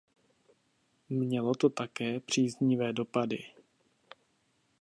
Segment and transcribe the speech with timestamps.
[1.09, 3.43] Mělo to také příznivé dopady.